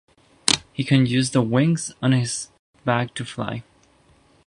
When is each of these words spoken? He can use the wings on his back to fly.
He 0.73 0.83
can 0.83 1.05
use 1.05 1.29
the 1.29 1.43
wings 1.43 1.93
on 2.01 2.11
his 2.11 2.49
back 2.83 3.13
to 3.13 3.23
fly. 3.23 3.61